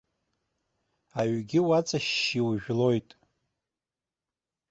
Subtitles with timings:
[1.19, 3.09] Аҩгьы уаҵашьшьы иужәлоит.